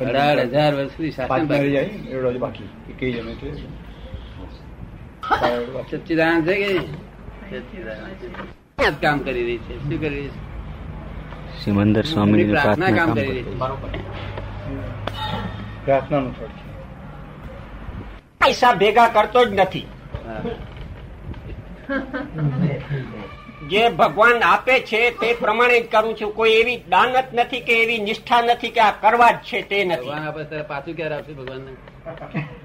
અઢાર 0.00 0.40
હજાર 0.40 0.74
વર્ષ 0.74 0.88
સુધી 0.88 1.10
શાસન 1.10 2.38
બાકી. 2.38 2.68
કઈ 2.98 3.12
જમે 3.12 3.34
છે. 3.34 3.54
સચ્ચિદાનંદ 5.90 6.46
છે 6.46 6.54
કે 6.54 6.78
સચ્ચિદાનંદ. 6.78 9.00
કામ 9.00 9.18
કરી 9.18 9.44
રહી 9.44 9.58
છે? 9.58 9.78
શું 9.78 10.00
કરી 10.00 10.08
રહી 10.08 10.28
છે? 10.28 11.64
સિમંદર 11.64 12.02
સ્વામી 12.02 12.44
પ્રાર્થના 12.44 12.90
કામ 12.90 13.14
કરી 13.14 13.26
રહી 13.26 13.42
છે. 13.42 13.54
બરોબર 13.54 13.88
પ્રાર્થનાનું 15.84 16.38
ફળ 16.38 16.46
છે. 16.46 16.78
પૈસા 18.38 18.72
ભેગા 18.72 19.08
કરતો 19.08 19.44
જ 19.44 19.54
નથી. 19.54 19.86
જે 23.68 23.88
ભગવાન 23.88 24.42
આપે 24.42 24.80
છે 24.80 25.10
તે 25.10 25.34
પ્રમાણે 25.34 25.80
જ 25.80 25.90
કરું 25.90 26.16
છું. 26.16 26.34
કોઈ 26.34 26.50
એવી 26.50 26.76
દાનત 26.76 27.24
નથી 27.34 27.60
કે 27.60 27.82
એવી 27.82 27.98
નિષ્ઠા 27.98 28.40
નથી 28.40 28.70
કે 28.70 28.80
આ 28.80 28.90
કરવા 28.90 29.30
જ 29.30 29.34
છે 29.34 29.62
તે 29.62 29.84
નથી. 29.84 30.00
ભગવાન 30.00 30.28
આપે 30.28 30.44
ત્યારે 30.44 30.64
પાછું 30.64 30.96
ક્યારે 30.96 31.14
આપશે 31.14 31.32
ભગવાનને? 31.32 31.72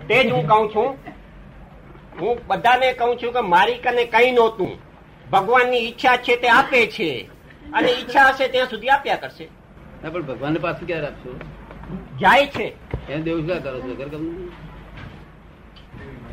તે 0.08 0.24
જ 0.24 0.32
હું 0.32 0.48
કહું 0.48 0.70
છું. 0.70 0.98
હું 2.22 2.48
બધાને 2.48 2.94
કહું 2.94 3.18
છું 3.18 3.34
કે 3.34 3.40
મારી 3.40 3.78
કને 3.78 4.06
કઈ 4.06 4.32
નહોતું. 4.32 4.78
ભગવાનની 5.32 5.78
ઈચ્છા 5.78 6.18
છે 6.18 6.36
તે 6.36 6.48
આપે 6.48 6.88
છે. 6.88 7.30
અને 7.74 7.92
ઈચ્છા 7.92 8.28
હશે 8.28 8.48
ત્યાં 8.48 8.68
સુધી 8.70 8.88
આપ્યા 8.88 9.16
કરશે. 9.16 9.48
ના 10.04 10.10
પણ 10.10 10.22
ભગવાનને 10.22 10.60
પાછું 10.60 10.88
ક્યારે 10.88 11.08
આપશો? 11.08 11.40
જાય 12.20 12.48
છે. 12.48 12.74
એને 13.12 13.22
દેવું 13.22 13.48
શું 13.48 13.64
કરો 13.64 13.80
છો? 13.80 13.96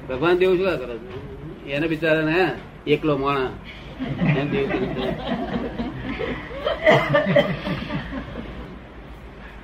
ભગવાન 0.09 0.39
દેવું 0.39 0.59
શું 0.59 0.79
કરો 0.79 0.99
છો? 0.99 1.69
એને 1.71 1.87
બિચારાને 1.87 2.51
એકલો 2.87 3.17
માણા 3.17 3.49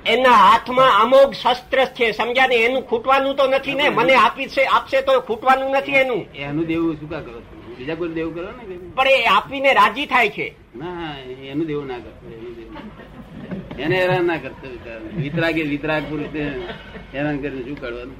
એને 0.05 0.29
હાથમાં 0.29 0.91
અમોઘ 1.01 1.33
શસ્ત્ર 1.41 1.79
છે. 1.97 2.05
સમજ્યા 2.11 2.47
ને 2.47 2.55
એનું 2.65 2.83
ખૂટવાનું 2.89 3.35
તો 3.35 3.45
નથી 3.47 3.75
ને? 3.75 3.85
મને 3.89 4.13
આપી 4.15 4.47
છે 4.47 4.63
આપશે 4.65 4.99
તો 5.01 5.13
ખૂટવાનું 5.21 5.71
નથી 5.77 5.99
એનું. 6.03 6.21
એનું 6.35 6.65
દેવું 6.67 6.97
શું 6.99 7.09
કા 7.09 7.21
કરો 7.21 7.39
બીજા 7.77 7.95
કોઈ 7.95 8.13
દેવું 8.17 8.33
કરો 8.33 8.49
ને 8.57 8.63
પણ 8.97 9.07
એ 9.07 9.25
આપીને 9.35 9.71
રાજી 9.73 10.07
થાય 10.07 10.29
છે. 10.29 10.47
ના 10.75 11.15
એનું 11.51 11.65
દેવું 11.67 11.87
ના 11.87 12.01
કરતો 12.05 12.25
એને 13.83 13.95
હેરાન 14.01 14.25
ના 14.25 14.37
કરતો 14.37 14.67
વિતરાગે 15.23 15.63
વિતરાગ 15.73 16.03
પુરુષ 16.09 16.33
હેરાન 17.13 17.37
કરીને 17.41 17.63
શું 17.65 17.77
કરવાનું? 17.81 18.17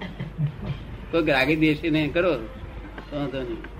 કોઈ 1.12 1.32
રાગી 1.38 1.60
દેશી 1.64 1.92
ને 1.92 2.02
કરો. 2.08 2.34
તો 3.10 3.18
નહીં. 3.18 3.73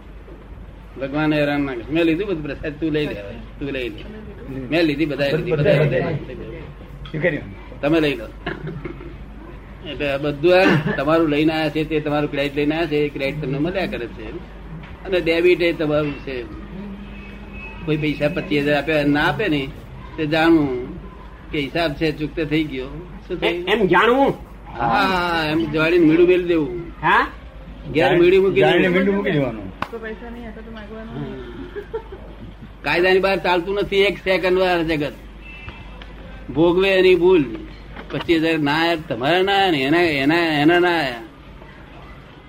ભગવાન 1.00 1.34
હેરાન 1.34 1.62
ના 1.66 1.76
કરે 1.76 1.86
મેં 1.96 2.04
લીધું 2.08 2.28
બધું 2.30 2.44
પ્રસાદ 2.46 2.74
તું 2.80 2.90
લઈ 2.96 3.06
લે 3.06 3.16
તું 3.60 3.70
લઈ 3.76 3.90
લે. 3.90 4.02
મેં 4.72 4.82
લીધી 4.86 5.06
બધા. 5.06 5.30
તમે 7.82 7.98
લઈ 8.00 8.16
લો. 8.16 8.28
એટલે 9.90 10.06
આ 10.12 10.18
બધું 10.18 10.70
તમારું 10.98 11.30
લઈને 11.30 11.54
આવ્યા 11.54 11.74
છે 11.76 11.82
તે 11.84 11.96
તમારું 12.00 12.30
ક્રેડિટ 12.32 12.56
લઈને 12.56 12.76
આવ્યા 12.76 12.92
છે 12.92 12.98
એ 13.06 13.10
ક્રેડિટ 13.10 13.42
તમને 13.42 13.60
મળ્યા 13.60 13.88
કરે 13.88 14.08
છે 14.08 14.26
અને 15.06 15.18
ડેબિટ 15.22 15.62
એ 15.62 15.74
તમારું 15.74 16.16
છે 16.26 16.36
કોઈ 17.86 17.98
પૈસા 17.98 18.30
પચીસ 18.30 18.64
હજાર 18.64 18.78
આપ્યા 18.78 19.08
ના 19.08 19.28
આપે 19.28 19.46
ને 19.50 19.62
તે 20.18 20.24
જાણવું 20.28 20.80
કે 21.52 21.58
હિસાબ 21.60 21.92
છે 21.94 22.08
ચૂકતે 22.12 22.42
થઈ 22.46 22.64
ગયો. 22.64 22.90
શું 23.28 23.36
થાય 23.40 23.58
એમ 23.68 23.82
જાણવું? 23.88 24.34
હા 24.78 25.52
એમ 25.52 25.60
જવાડીને 25.74 26.06
મીડું 26.06 26.28
મેળવી 26.28 26.48
દેવું. 26.48 26.80
હા? 27.02 27.24
ઘેર 27.94 28.12
મીડું 28.20 28.42
મૂકી 28.44 29.40
જાણીને 29.94 30.32
નહીં 30.32 30.52
હતા 30.52 30.64
તો 30.64 30.72
દેવાનું 30.72 31.24
કાયદાની 32.84 33.20
બહાર 33.20 33.40
ચાલતું 33.40 33.76
નથી 33.76 34.02
એક 34.04 34.18
સેકન્ડ 34.20 34.58
વાર 34.60 34.80
જગત. 34.84 35.16
ભોગવે 36.50 36.90
એની 36.90 37.16
ભૂલ. 37.16 37.44
પચીસ 38.10 38.42
હજાર 38.42 38.60
ના 38.60 38.98
તમારા 39.08 39.44
ના 39.44 39.66
એના 39.80 40.08
એના 40.16 40.48
એના 40.62 40.80
ના 40.80 41.04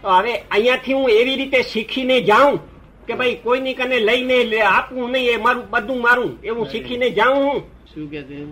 તો 0.03 0.09
હવે 0.11 0.33
અહીંયાથી 0.51 0.95
હું 0.95 1.11
એવી 1.11 1.37
રીતે 1.37 1.63
શીખીને 1.65 2.21
જાઉં 2.23 2.59
કે 3.09 3.15
ભાઈ 3.15 3.37
કોઈની 3.37 3.75
કને 3.75 4.01
લઈને 4.01 4.45
લે- 4.45 4.67
આપવું 4.67 5.13
નહીં 5.13 5.31
એ 5.31 5.39
મારું 5.39 5.65
બધું 5.71 6.01
મારું. 6.01 6.39
એવું 6.43 6.67
શીખીને 6.69 7.11
જાઉં 7.11 7.43
હું. 7.45 7.63
શું 7.95 8.11
કે 8.11 8.23
છે? 8.23 8.43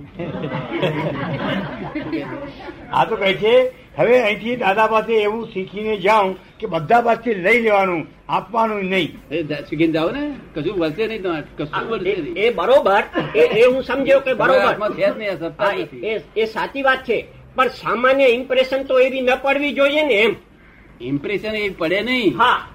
આ 2.92 3.04
તો 3.04 3.16
કહે 3.16 3.34
છે 3.34 3.70
હવે 3.96 4.20
અહીંથી 4.20 4.56
દાદા 4.56 4.86
પાસે 4.86 5.12
એવું 5.12 5.48
શીખીને 5.48 5.96
જાઉં 5.96 6.36
કે 6.58 6.66
બધા 6.66 7.00
પાસેથી 7.00 7.34
લઈ 7.34 7.60
લેવાનું 7.60 8.06
આપવાનું 8.28 8.84
નહીં. 8.84 9.18
એ 9.30 9.42
શીખીને 9.42 9.92
જાઓ 9.92 10.10
ને. 10.10 10.34
કશું 10.54 10.78
વળશે 10.78 11.06
નહીં 11.06 11.22
તમારે. 11.22 11.64
કશું 11.64 11.88
વળશે 11.88 12.10
એ- 12.10 12.22
નહીં. 12.22 12.34
એ 12.34 12.50
બરોબર. 12.50 13.02
એ 13.36 13.66
હું 13.66 13.82
સમજ્યો 13.82 14.20
કે 14.20 14.34
બરોબર. 14.34 14.76
એ 16.36 16.44
સાચી 16.44 16.82
વાત 16.82 16.98
છે. 16.98 17.26
પણ 17.54 17.68
સામાન્ય 17.68 18.24
ઇમ્પ્રેશન 18.24 18.82
તો 18.82 18.98
એવી 18.98 19.20
ન 19.20 19.28
પડવી 19.42 19.72
જોઈએ 19.72 20.02
ને 20.02 20.14
એમ. 20.14 20.34
ઇમ્પ્રેશન 21.00 21.54
એવી 21.54 21.68
પડે 21.68 22.00
નહીં. 22.00 22.38
હા. 22.38 22.68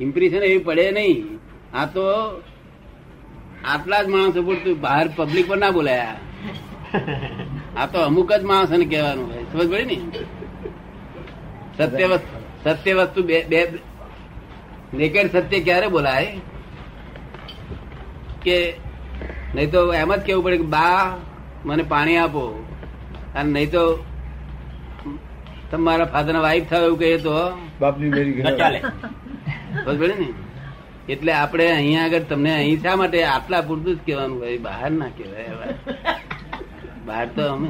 ઇમ્પ્રેશન 0.00 0.36
એવી 0.36 0.58
પડે 0.58 0.90
નહીં. 0.90 1.24
આ 1.76 1.86
તો 1.86 2.02
આટલા 3.64 4.02
જ 4.02 4.06
માણસો 4.06 4.42
પૂરતું 4.42 4.80
બહાર 4.80 5.08
પબ્લિક 5.16 5.48
પર 5.48 5.56
ના 5.56 5.70
બોલાયા. 5.70 6.16
આ 7.76 7.86
તો 7.86 7.98
અમુક 7.98 8.32
જ 8.32 8.42
માણસોને 8.42 8.84
કહેવાનું 8.84 9.26
હોય. 9.26 9.42
સમજ 9.42 9.70
પડી 9.72 9.84
ને? 9.84 9.96
સત્ય 11.78 12.18
સત્ય 12.64 12.94
વસ્તુ 12.94 13.22
બે 13.22 13.44
બે 13.44 13.72
નેકેડ 14.94 15.30
સત્ય 15.30 15.60
ક્યારે 15.60 15.86
બોલાય? 15.86 16.36
કે 18.42 18.74
નહીં 19.54 19.70
તો 19.70 19.92
એમ 19.92 20.14
જ 20.14 20.20
કેવું 20.20 20.44
પડે 20.44 20.56
કે 20.56 20.62
બા 20.62 21.16
મને 21.64 21.82
પાણી 21.82 22.16
આપો. 22.16 22.66
અને 23.34 23.52
નહીં 23.52 23.70
તો 23.70 24.04
તમારા 25.70 26.04
ફાધર 26.04 26.36
વાઈફ 26.36 26.68
થાય 26.68 26.82
એવું 26.82 26.98
કહીએ 26.98 27.18
તો? 27.18 27.58
બાપની 27.80 28.08
મેરી 28.08 28.42
ન 28.42 28.56
ચાલે. 28.56 28.80
બસ 29.86 29.96
પડે 29.96 30.14
ને? 30.14 30.49
એટલે 31.12 31.32
આપણે 31.32 31.66
અહીંયા 31.72 32.04
આગળ 32.04 32.24
તમને 32.30 32.50
અહીં 32.54 32.82
શા 32.82 32.96
માટે 32.96 33.18
આટલા 33.34 33.60
પૂરતું 33.68 33.94
જ 33.96 33.98
કહેવાનું 34.06 34.38
હોય? 34.42 34.58
બહાર 34.66 34.90
ના 34.90 35.10
કહેવાય 35.18 35.52
બહાર 37.06 37.26
તો 37.36 37.42
અમે 37.52 37.68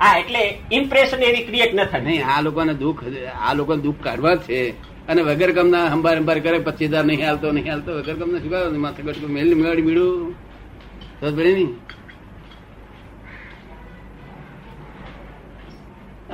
હા 0.00 0.14
એટલે 0.18 0.42
ઇમ્પ્રેશન 0.72 1.22
એવી 1.28 1.44
ક્રિએટ 1.48 1.72
ન 1.74 1.84
થાય. 1.84 2.00
નહીં 2.00 2.22
આ 2.34 2.40
લોકોને 2.46 2.74
દુઃખ 2.74 3.02
આ 3.48 3.52
લોકોને 3.54 3.82
દુઃખ 3.82 4.00
કાઢવા 4.04 4.36
છે. 4.46 4.60
અને 5.08 5.20
વગર 5.22 5.50
કમના 5.52 5.86
હંબાર 5.92 6.16
હંબાર 6.18 6.38
કરે 6.44 6.58
પચીસ 6.66 6.90
હજાર 6.90 7.04
નહીં 7.04 7.26
હાલતો 7.26 7.52
નહીં 7.52 7.70
હાલતો 7.72 7.90
વગર 7.98 8.16
કમના 8.20 8.40
શું? 8.44 8.80
માથે 8.80 9.02
કટકું 9.02 9.30
મેળ 9.36 9.54
મેળ 9.62 9.80
મીડું 9.86 10.34
ને. 11.22 11.66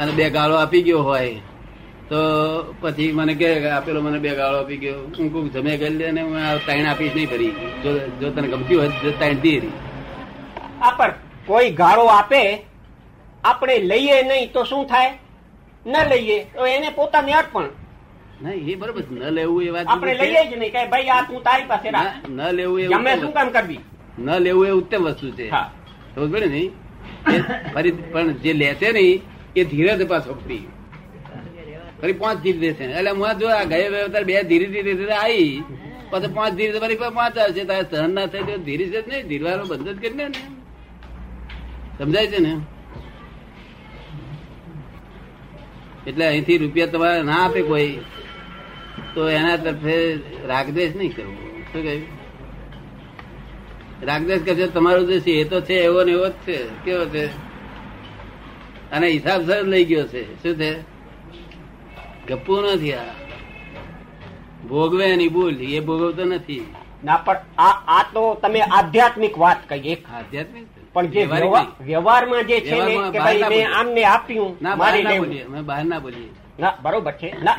અને 0.00 0.12
બે 0.12 0.30
ગાળો 0.30 0.56
આપી 0.62 0.82
ગયો 0.82 1.02
હોય. 1.02 1.34
તો 2.10 2.18
પછી 2.80 3.12
મને 3.12 3.34
કે 3.34 3.48
આપેલો 3.70 4.02
મને 4.02 4.18
બે 4.24 4.34
ગાળો 4.40 4.58
આપી 4.62 4.80
ગયો. 4.84 5.00
હું 5.18 5.30
કોઈ 5.30 5.50
જમે 5.50 5.72
કરી 5.78 5.98
લે 6.00 6.12
ને 6.12 6.22
હું 6.22 6.36
આ 6.36 6.58
આપીશ 6.90 7.14
નહીં 7.14 7.28
ફરી. 7.28 7.52
જો 7.82 7.90
જો 8.20 8.30
તને 8.30 8.48
ગમતી 8.48 8.76
હોય 8.76 8.90
તો 9.02 9.12
ત્રણ 9.20 9.40
દી 9.40 9.60
આ 10.80 10.90
પર 10.98 11.10
કોઈ 11.46 11.70
ગાળો 11.80 12.04
આપે 12.18 12.42
આપણે 13.44 13.78
લઈએ 13.90 14.22
નહીં 14.28 14.52
તો 14.52 14.64
શું 14.64 14.86
થાય? 14.86 15.10
ન 15.86 15.94
લઈએ 16.12 16.38
તો 16.54 16.66
એને 16.66 16.88
પોતાની 17.00 17.36
અર્પણ. 17.40 17.68
નહીં 18.42 18.68
એ 18.68 18.76
બરોબર 18.76 19.04
ન 19.10 19.34
લેવું 19.38 19.66
એ 19.66 19.70
વાત 19.74 19.86
આપણે 19.88 20.14
લઈએ 20.22 20.42
જ 20.50 20.56
નહીં 20.62 20.72
કે 20.72 20.86
ભાઈ 20.94 21.10
આ 21.16 21.26
તું 21.28 21.42
તારી 21.42 21.68
પાસે 21.72 21.90
રાખ. 21.90 22.28
ન 22.28 22.40
લેવું 22.58 22.80
એ 22.80 22.94
અમે 23.00 23.12
શું 23.20 23.32
કામ 23.32 23.52
કરવી? 23.58 23.80
ન 24.18 24.28
લેવું 24.46 24.66
એ 24.68 24.72
ઉત્તમ 24.80 25.10
વસ્તુ 25.10 25.34
છે. 25.36 25.50
હા. 25.50 25.68
સમજ 26.14 26.30
પડે 26.32 26.48
નહીં 26.54 26.70
ફરી 27.74 27.92
પણ 28.12 28.34
જે 28.42 28.52
લેશે 28.62 28.88
નહીં 28.92 29.22
એ 29.56 29.64
ધીરે 29.64 29.98
છે 29.98 30.04
પાછો 30.14 30.34
ફરી. 30.46 30.64
ફરી 32.00 32.12
પાંચ 32.12 32.42
ધીર 32.42 32.60
દેશે 32.60 32.84
એટલે 32.84 33.10
હું 33.10 33.38
જો 33.38 33.46
આ 33.48 33.64
ગયા 33.64 33.88
વ્યવહાર 33.88 34.24
બે 34.24 34.42
ધીરે 34.42 34.66
ધીરે 34.66 34.94
ધીરે 34.94 35.12
આવી 35.12 35.64
પછી 36.10 36.32
પાંચ 36.34 36.54
ધીરે 36.54 36.78
ફરી 36.78 36.96
પાંચ 36.96 37.38
આવશે 37.38 37.64
તારે 37.64 37.86
સહન 37.90 38.14
ના 38.14 38.26
થાય 38.26 38.42
તો 38.42 38.56
ધીરે 38.56 38.86
છે 38.86 39.00
નહીં 39.08 39.28
ધીરવાનું 39.28 39.68
બંધ 39.68 39.88
જ 39.88 40.00
કરી 40.00 40.14
ને. 40.14 40.30
સમજાય 41.98 42.26
છે 42.26 42.38
ને? 42.38 42.60
એટલે 46.06 46.26
અહીંથી 46.26 46.58
રૂપિયા 46.58 46.86
તમારે 46.86 47.22
ના 47.22 47.44
આપે 47.44 47.62
કોઈ, 47.62 47.98
તો 49.14 49.28
એના 49.28 49.56
તરફે 49.56 50.18
રાગદેશ 50.46 50.96
નહીં 50.96 51.16
કરવો. 51.16 51.32
શું 51.72 51.82
કહ્યું? 51.82 52.02
રાગદેશ 54.02 54.42
કરશે 54.42 54.66
તમારો 54.66 55.02
જે 55.02 55.20
છે 55.20 55.30
એ 55.30 55.44
તો 55.44 55.60
છે, 55.60 55.74
એવો 55.74 56.04
ને 56.04 56.12
એવો 56.12 56.28
જ 56.28 56.32
છે, 56.46 56.58
કેવો 56.84 57.04
છે? 57.04 57.26
અને 58.90 59.08
હિસાબ 59.08 59.46
સર 59.46 59.62
લઈ 59.62 59.84
ગયો 59.84 60.06
છે. 60.06 60.42
શું 60.42 60.54
છે? 60.56 60.95
ગપ્પુ 62.28 62.54
નથી 62.60 62.94
આ 62.94 63.14
ભોગવે 64.68 65.04
એની 65.14 65.28
ભૂલ 65.28 65.56
એ 65.76 65.80
ભોગવતો 65.80 66.24
નથી. 66.24 66.64
ના 67.04 67.16
પણ 67.16 67.36
આ 67.58 67.74
આ 67.96 68.04
તો 68.14 68.22
તમે 68.42 68.60
આધ્યાત્મિક 68.76 69.34
વાત 69.38 69.58
કહી 69.68 69.92
એક. 69.92 70.00
આધ્યાત્મિક? 70.18 70.66
પણ 70.92 71.06
જે. 71.06 71.22
વ્યવહારમાં 71.80 72.44
જે 72.48 72.56
છે 72.60 72.76
ને 72.84 72.94
કે 73.12 73.18
ભાઈ 73.18 73.44
મેં 73.48 73.66
આમને 73.78 74.02
આપ્યું 74.04 74.52
ના 74.60 74.74
બહાર 74.76 74.94
ના 75.02 75.18
બોલીએ 75.18 75.42
અમે 75.44 75.60
બહાર 75.62 75.84
ના 75.84 76.00
બોલીએ. 76.00 76.30
ના 76.58 76.74
બરોબર 76.82 77.12
છે. 77.12 77.30
ના 77.42 77.58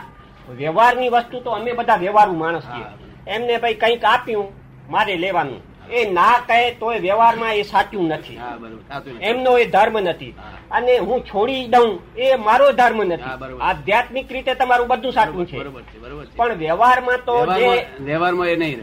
વ્યવહારની 0.59 1.09
વસ્તુ 1.09 1.37
તો 1.39 1.49
અમે 1.51 1.71
બધા 1.73 1.97
વ્યવહારુ 1.97 2.33
માણસ 2.33 2.63
છીએ. 2.63 2.87
એમને 3.27 3.57
ભાઈ 3.57 3.79
કંઈક 3.81 4.03
આપ્યું 4.05 4.47
મારે 4.89 5.15
લેવાનું. 5.17 5.61
એ 5.91 6.09
ના 6.11 6.39
કહે 6.47 6.71
તો 6.79 6.91
એ 6.93 6.99
વ્યવહારમાં 6.99 7.53
એ 7.53 7.63
સાચું 7.63 8.07
નથી. 8.07 8.37
હા 8.37 8.57
બરોબર. 8.57 8.81
સાચું 8.87 9.13
નથી. 9.15 9.25
એમનો 9.25 9.57
એ 9.57 9.65
ધર્મ 9.65 9.99
નથી. 9.99 10.33
અને 10.71 10.97
હું 10.97 11.25
છોડી 11.25 11.67
દઉં 11.67 11.99
એ 12.17 12.35
મારો 12.35 12.71
ધર્મ 12.71 13.03
નથી. 13.03 13.23
આધ્યાત્મિક 13.61 14.31
રીતે 14.31 14.53
તમારું 14.55 14.87
બધું 14.87 15.13
સાચું 15.13 15.47
છે. 15.47 15.57
બરોબર 15.57 15.81
છે 15.81 15.99
બરોબર 15.99 16.25
છે. 16.25 16.37
પણ 16.37 16.53
વ્યવહારમાં 16.53 17.19
તો 17.25 17.33
વ્યવહારમાં 17.33 18.05
વ્યવહારમાં 18.05 18.47
એ 18.47 18.55
નહીં. 18.55 18.79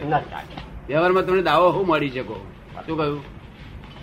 વ્યવહારમાં 0.89 1.25
તમને 1.27 1.43
દાવો 1.43 1.71
હું 1.71 1.87
મળી 1.87 2.11
શકો? 2.11 2.37
શું 2.87 2.97
કહ્યું? 2.99 3.23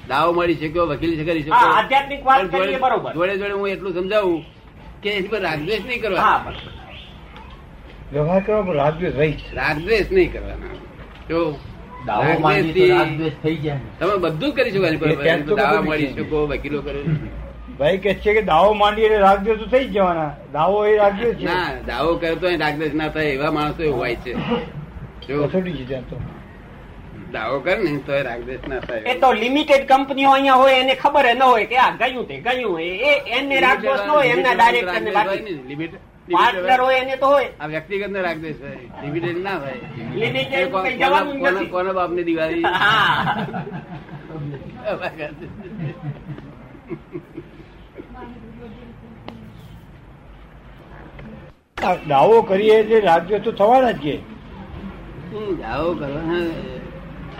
દાવો 0.10 0.34
મળી 0.34 0.60
શક્યો 0.62 0.86
વકીલ 0.92 1.18
છે 1.18 1.24
કરી 1.24 1.44
શકો 1.44 1.56
આધ્યાત્મિક 1.56 2.26
વાત 2.26 2.52
બરોબર. 2.52 3.14
જોડે 3.14 3.38
જોડે 3.38 3.54
હું 3.54 3.70
એટલું 3.70 3.94
સમજાવું 3.94 4.46
કે 5.02 5.10
એની 5.18 5.28
પર 5.28 5.42
રાગદ્વેષ 5.42 5.84
નહીં 5.86 6.02
કરવા. 6.02 6.54
વ્યવહાર 8.14 8.42
કરવા 8.46 8.62
પર 8.62 8.76
રાગદ્વેષ 8.76 9.42
રાગદ્વેષ 9.54 10.12
નહીં 10.12 10.32
કરવાના. 10.34 10.76
જો 11.30 11.40
તમે 14.00 14.16
બધું 14.24 14.52
કરી 14.56 14.72
શકો 14.72 15.56
દાવા 15.56 15.82
મળી 15.88 16.12
શકો 16.16 16.38
વકીલો 16.52 16.80
કરે. 16.82 17.00
ભાઈ 17.80 18.02
કે 18.04 18.12
છે 18.24 18.32
કે 18.36 18.42
દાવો 18.52 18.74
માંડી 18.82 19.06
એટલે 19.08 19.20
રાગદ્વેષ 19.28 19.60
તો 19.62 19.68
થઈ 19.74 19.88
જવાના. 19.96 20.32
દાવો 20.54 20.78
એ 20.86 20.94
રાગદેશ 21.02 21.38
છે. 21.38 21.46
ના 21.46 21.70
દાવો 21.90 22.12
કરતો 22.22 22.46
એ 22.54 22.58
રાગદેશ 22.64 22.94
ના 23.02 23.10
થાય 23.16 23.32
એવા 23.38 23.52
માણસો 23.58 23.82
હોય 23.98 24.16
છે. 24.24 24.32
કસોટી 25.26 25.76
છે 25.78 25.86
ત્યાં 25.90 26.06
તો. 26.10 26.18
દાવો 27.34 27.56
કરે 27.66 27.78
ને 27.84 27.92
તો 28.08 28.12
એ 28.20 28.22
રાગદેશ 28.30 28.66
ના 28.72 28.82
એ 29.14 29.14
તો 29.24 29.30
લિમિટેડ 29.44 29.84
કંપનીઓ 29.92 30.32
અહીંયા 30.36 30.62
હોય 30.62 30.78
એને 30.84 30.96
ખબર 31.04 31.26
ન 31.36 31.42
હોય 31.42 31.66
કે 31.72 31.78
આ 31.88 31.92
ગયું 32.00 32.26
તે 32.30 32.36
ગયું. 32.46 32.80
એ 32.80 33.12
એને 33.40 33.58
રાગદેશ 33.68 34.04
ન 34.06 34.10
હોય 34.16 34.32
એમના 34.38 34.56
ડાયરેક્ટર 34.56 35.02
ને 35.08 35.12
બાકી. 35.18 35.60
લિમિટ 35.74 35.94
પાર્ટનર 36.28 36.82
હોય. 36.82 36.96
એને 36.96 37.16
તો 37.16 37.28
હોય. 37.28 37.46
આ 37.62 37.68
વ્યક્તિગત 37.68 38.10
ને 38.10 38.22
હોય. 38.22 39.04
લિમિટેડ 39.04 39.38
ના 39.38 39.58
કો- 40.66 40.92
જવાનું 40.92 41.40
કોના- 41.70 41.94
બાપની 41.94 42.24
દિવાળી? 42.24 42.64
દાવો 52.08 52.42
કરીએ 52.42 52.76
એટલે 52.76 53.00
રાજ્ય 53.00 53.40
તો 53.40 53.52
થવાના 53.52 53.92
જ 53.92 53.98
છે. 53.98 54.18
દાવો 54.18 55.56
જાઓ 55.56 55.94
કરવા 55.94 56.20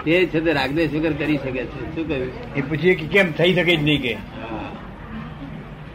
તે 0.06 0.26
છે 0.26 0.40
તે 0.40 0.54
રાગદેશ 0.54 0.94
વગર 0.94 1.14
કરી 1.14 1.38
શકે 1.38 1.66
છે. 1.66 1.96
શું 1.96 2.08
કહ્યું? 2.08 2.32
એ 2.56 2.62
પછી 2.62 2.96
કેમ 2.96 3.32
થઈ 3.32 3.54
શકે 3.54 3.76
જ 3.76 3.84
નહીં 3.84 4.02
કે? 4.02 4.18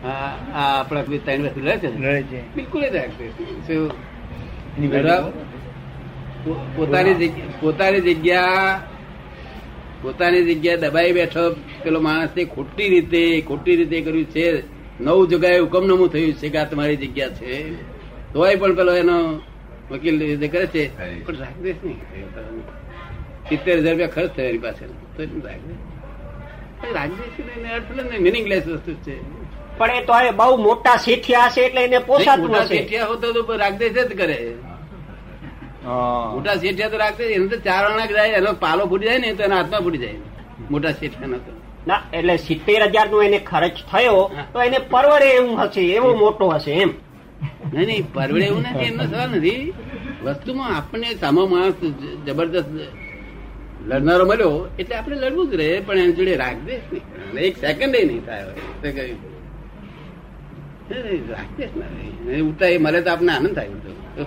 આ 0.06 0.80
આપણા 0.80 1.02
ત્રણ 1.02 1.42
વસ્તુ 1.42 1.60
રહે 1.60 1.76
છે 1.78 1.88
ને? 1.98 2.42
બિલકુલ 2.54 2.82
જ 2.82 2.96
પોતાની 6.76 7.14
જગ્યા 7.14 7.60
પોતાની 7.60 8.00
જગ્યા 8.00 8.82
પોતાની 10.02 10.54
જગ્યા 10.54 10.76
દબાઈ 10.76 11.12
બેઠો 11.12 11.56
પેલો 11.82 12.00
માણસ 12.00 12.28
ખોટી 12.54 12.88
રીતે 12.88 13.40
ખોટી 13.40 13.76
રીતે 13.76 14.00
કર્યું 14.00 14.24
છે. 14.24 14.62
નવ 15.00 15.26
જગ્યાએ 15.26 15.58
હુકમનામું 15.58 16.08
થયું 16.08 16.32
છે 16.32 16.48
કે 16.48 16.58
આ 16.58 16.64
તમારી 16.64 16.96
જગ્યા 16.96 17.28
છે. 17.28 17.72
તોય 18.32 18.56
પણ 18.56 18.74
પેલો 18.74 18.92
એનો 18.94 19.16
વકીલ 19.90 20.20
રીતે 20.20 20.48
કરે 20.48 20.66
છે 20.66 20.82
પણ 21.24 21.36
રાખદેશ 21.36 21.76
નહીં. 21.84 21.98
સિત્તેર 23.48 23.78
હજાર 23.78 23.92
રૂપિયા 23.92 24.08
ખર્ચ 24.08 24.30
થયો 24.36 24.46
એની 24.46 24.58
પાસે 24.58 24.84
તો 24.86 25.22
રાખદેશ 25.22 26.94
રાગદેશ 26.94 28.20
મિનિંગલેસ 28.20 28.66
વસ્તુ 28.66 28.92
છે. 28.94 29.45
પણ 29.78 29.98
એ 30.00 30.06
તો 30.08 30.12
હવે 30.18 30.30
બહુ 30.40 30.54
મોટા 30.66 30.96
શેઠિયા 31.06 31.50
હશે 31.50 31.60
એટલે 31.66 31.82
એને 31.88 31.98
પોસાતું 32.08 32.56
હશે. 32.56 32.66
શેઠિયા 32.72 33.10
હોતો 33.10 33.26
તો 33.36 33.58
રાગદેશ 33.62 33.94
જ 33.98 34.18
કરે. 34.20 34.38
મોટા 36.34 36.56
શેઠિયા 36.62 36.92
તો 36.94 36.98
રાખતે 37.04 37.22
એને 37.36 37.46
તો 37.52 37.56
ચાર 37.66 37.82
અણાક 37.90 38.10
જાય 38.18 38.40
એનો 38.42 38.52
પાલો 38.64 38.82
ફૂટી 38.90 39.08
જાય 39.10 39.22
ને 39.24 39.32
તો 39.38 39.48
એના 39.48 39.60
હાથમાં 39.60 39.82
ફૂટી 39.86 40.02
જાય. 40.04 40.18
મોટા 40.72 40.94
શેઠિયાનો 41.00 41.38
તો. 41.46 41.52
ના 41.88 42.00
એટલે 42.18 42.34
સિત્તેર 42.46 42.82
હજાર 42.92 43.06
નો 43.14 43.24
એને 43.28 43.38
ખર્ચ 43.50 43.76
થયો 43.90 44.22
તો 44.52 44.58
એને 44.68 44.78
પરવડે 44.92 45.28
એવું 45.38 45.56
હશે 45.62 45.82
એવો 45.96 46.08
મોટો 46.22 46.44
હશે 46.54 46.72
એમ. 46.84 46.92
નહીં 47.72 47.86
નહીં 47.90 48.06
પરવડે 48.14 48.46
એવું 48.50 48.62
નથી 48.70 48.88
એમનો 48.92 49.04
સવાલ 49.10 49.30
નથી. 49.38 49.72
વસ્તુમાં 50.24 50.70
આપણને 50.76 51.08
સામો 51.22 51.42
માણસ 51.52 51.78
જબરદસ્ત 52.26 52.70
લડનારો 53.88 54.24
મળ્યો 54.30 54.54
એટલે 54.80 54.94
આપણે 54.98 55.16
લડવું 55.22 55.46
જ 55.50 55.54
રહે 55.60 55.68
પણ 55.86 56.00
એની 56.04 56.16
જોડે 56.18 56.34
રાખ 56.42 56.60
દે 56.66 56.74
એક 57.48 57.54
સેકન્ડ 57.64 57.94
નહીં 58.08 58.22
થાય 58.28 58.44
એ 60.90 62.78
મળે 62.78 63.00
તો 63.00 63.10
આપણને 63.10 63.32
આનંદ 63.32 63.54
થાય 63.54 63.68
ઉલટો. 63.68 64.26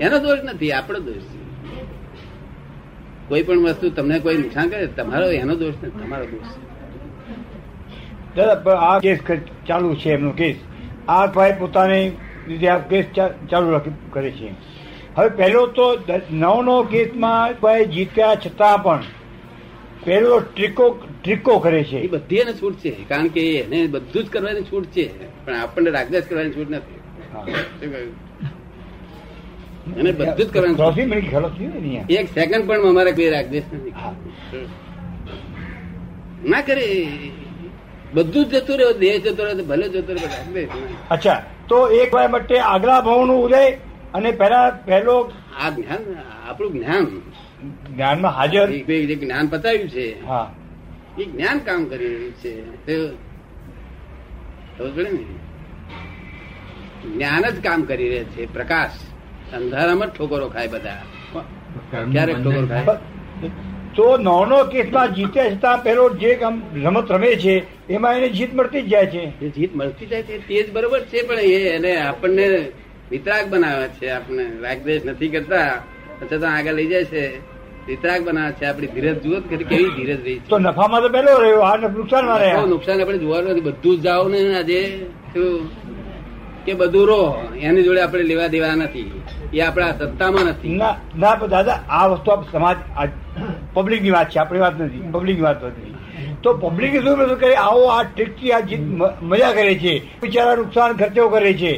એનો 0.00 0.18
દોષ 0.18 0.38
નથી, 0.44 0.72
આપણો 0.72 0.98
દોષ 0.98 1.22
કોઈ 3.28 3.42
પણ 3.42 3.58
વસ્તુ 3.58 3.90
તમને 3.90 4.18
કોઈ 4.18 4.36
નુકસાન 4.36 4.68
કરે, 4.68 4.86
તમારો 4.86 5.26
એનો 5.30 5.54
દોષ 5.54 5.74
નથી, 5.84 6.04
તમારો 6.04 6.24
દોષ 6.24 6.48
છે. 6.50 6.70
દાદા 8.36 8.78
આ 8.78 8.98
કેસ 8.98 9.18
ચાલુ 9.66 9.94
છે 9.94 10.10
એમનો 10.12 10.30
કેસ. 10.30 10.56
આ 11.08 11.26
ભાઈ 11.26 11.54
પોતાની 11.58 12.08
રીતે 12.48 12.68
આ 12.68 12.78
કેસ 12.78 13.04
ચાલુ 13.50 13.80
કરે 14.10 14.30
છે. 14.30 14.48
હવે 15.16 15.28
પહેલો 15.28 15.66
તો 15.66 15.86
નવ 16.30 16.62
નો 16.62 16.82
કેસમાં 16.82 17.60
ભાઈ 17.60 17.84
જીત્યા 17.84 18.34
છતાં 18.34 18.82
પણ 18.82 19.02
પહેલો 20.04 20.38
ટ્રીકો 20.40 20.98
ટ્રીકો 21.24 21.58
કરે 21.58 21.84
છે. 21.84 21.96
એ 21.96 22.06
બધી 22.06 22.36
એને 22.36 22.52
છૂટ 22.52 22.74
છે 22.74 22.90
કારણ 23.08 23.28
કે 23.28 23.42
એને 23.60 23.86
બધું 23.86 24.24
જ 24.24 24.28
કરવાની 24.28 24.62
છૂટ 24.62 24.86
છે. 24.86 25.06
પણ 25.44 25.54
આપણને 25.54 25.90
રાગદાસ 25.90 26.22
કરવાની 26.22 26.50
છૂટ 26.50 26.70
નથી. 26.70 26.98
અને 29.92 30.00
એને 30.00 30.12
બધું 30.12 30.46
જ 30.46 30.50
કરવાનું 30.52 31.08
ને. 31.08 32.04
એક 32.10 32.26
સેકન્ડ 32.34 32.66
પણ 32.66 32.88
અમારે 32.88 33.12
કોઈ 33.12 33.30
રાગદેશ 33.30 33.62
નથી. 33.72 33.92
ના 36.48 36.60
કરે. 36.60 36.86
બધું 38.14 38.44
જ 38.44 38.54
જતું 38.54 38.76
રહ્યો 38.76 38.92
દેહ 38.92 39.18
જતો 39.18 39.44
રહ્યો 39.44 39.58
તો 39.58 39.64
ભલે 39.64 39.88
જતો 39.88 40.12
રહ્યો 40.12 40.28
પણ 40.52 40.68
અચ્છા. 41.10 41.42
તો 41.68 41.88
એક 41.88 42.14
વાર 42.14 42.28
માટે 42.28 42.58
આગલા 42.58 43.00
ભાવનું 43.00 43.44
ઉદય 43.44 43.70
અને 44.14 44.30
પહેલા 44.30 44.70
પહેલો 44.70 45.32
આ 45.60 45.70
જ્ઞાન 45.70 46.02
આપણું 46.48 46.72
જ્ઞાન 46.72 47.06
જ્ઞાનમાં 47.94 48.32
હાજર. 48.32 48.70
જે 48.70 49.14
જ્ઞાન 49.14 49.46
પતાવ્યું 49.46 49.88
છે. 49.88 50.26
હા. 50.26 50.54
એ 51.18 51.24
જ્ઞાન 51.24 51.58
કામ 51.58 51.84
કરી 51.84 52.06
રહ્યું 52.06 52.32
છે 52.32 52.70
જ્ઞાન 57.14 57.50
જ 57.50 57.62
કામ 57.62 57.82
કરી 57.82 58.08
રહ્યા 58.08 58.24
છે. 58.24 58.52
પ્રકાશ. 58.52 58.90
અંધારામાં 59.54 60.08
ઠોકરો 60.08 60.48
ખાય 60.48 60.68
બધા. 60.68 61.02
ક્યારેક 62.12 62.36
ઠોકરો 62.36 62.66
ખાય. 62.66 62.84
તો 63.94 64.16
નવનો 64.16 64.64
કેસમાં 64.64 65.14
જીતે 65.14 65.50
છતાં 65.50 65.82
પેલો 65.82 66.10
જે 66.10 66.38
રમત 66.84 67.12
રમે 67.12 67.34
છે 67.34 67.66
એમાં 67.92 68.14
એને 68.14 68.28
જીત 68.28 68.54
મળતી 68.54 68.82
જ 68.82 68.88
જાય 68.88 69.06
છે. 69.06 69.50
જીત 69.50 69.76
મળતી 69.76 70.06
જાય 70.06 70.22
છે 70.22 70.48
તે 70.48 70.62
જ 70.62 70.72
બરોબર 70.72 71.00
છે 71.00 71.26
પણ 71.26 71.34
એ 71.34 71.68
એને 71.68 71.96
આપણને 71.96 72.72
વિતરાગ 73.10 73.48
બનાવે 73.48 73.88
છે. 73.88 74.08
આપણે 74.08 74.50
રાગદેશ 74.60 75.04
નથી 75.04 75.28
કરતા. 75.28 75.82
છતાં 76.32 76.56
આગળ 76.56 76.72
લઈ 76.72 76.86
જાય 76.86 77.04
છે. 77.04 77.49
વિતરાગ 77.86 78.20
બનાવે 78.24 78.52
છે 78.54 78.64
આપડી 78.66 78.90
ધીરજ 78.94 79.18
જુઓ 79.24 79.38
કેવી 79.42 79.90
ધીરજ 79.96 80.20
રહી 80.24 80.38
તો 80.48 80.56
નફામાં 80.58 81.02
તો 81.02 81.08
પેલો 81.10 81.32
રહ્યો 81.38 81.62
આ 81.64 81.76
નુકસાનમાં 81.90 82.38
છે 82.38 82.44
રહ્યા. 82.44 82.66
નુકસાન 82.66 83.00
આપણે 83.00 83.18
જોવાનું 83.18 83.50
નથી 83.52 83.66
બધું 83.68 83.96
જ 83.96 84.02
જાઓ 84.04 84.24
ને 84.28 84.38
આજે 84.54 84.80
કે 86.64 86.72
બધું 86.74 87.04
રો 87.06 87.20
એની 87.60 87.84
જોડે 87.84 88.00
આપણે 88.02 88.24
લેવા 88.24 88.48
દેવા 88.48 88.74
નથી 88.76 89.08
એ 89.52 89.58
આપણા 89.60 89.92
સત્તામાં 90.00 90.46
નથી. 90.48 90.74
ના 90.74 90.94
ના 91.16 91.46
દાદા 91.48 91.78
આ 91.90 92.06
વસ્તુ 92.10 92.28
આપ 92.30 92.42
સમાજ 92.52 92.78
પબ્લિકની 93.74 94.12
વાત 94.12 94.28
છે 94.30 94.38
આપણી 94.38 94.60
વાત 94.60 94.76
નથી 94.80 95.02
પબ્લિકની 95.12 95.42
વાત 95.42 95.60
નથી. 95.64 95.89
તો 96.42 96.54
પબ્લિક 96.54 96.94
શું 97.04 97.14
બધું 97.18 97.38
કરે 97.38 97.54
આવો 97.56 97.84
આ 97.90 98.02
ટ્રીકથી 98.04 98.52
આ 98.52 98.60
જીત 98.62 98.80
મજા 99.22 99.52
કરે 99.52 99.74
છે. 99.74 99.94
બિચારા 100.22 100.56
નુકસાન 100.56 100.96
ખર્ચો 100.96 101.28
કરે 101.28 101.52
છે. 101.54 101.72